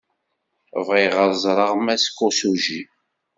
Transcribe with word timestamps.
Bɣiɣ 0.87 1.15
ad 1.23 1.33
ẓreɣ 1.43 1.71
Mass 1.85 2.05
Kosugi. 2.17 2.81